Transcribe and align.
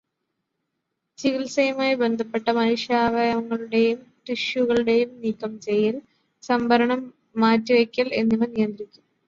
ചികിത്സയുമായി 1.19 1.93
ബന്ധപ്പെട്ട 1.93 2.49
മനുഷ്യാവയവങ്ങളുടെയും 2.49 3.99
ടിഷ്യുകളുടെയും 4.27 5.21
നീക്കം 5.21 5.59
ചെയ്യല്, 5.59 6.01
സംഭരണം, 6.43 7.03
മാറ്റിവയ്ക്കല് 7.35 8.13
എന്നിവ 8.13 8.45
നിയന്ത്രിക്കും. 8.47 9.05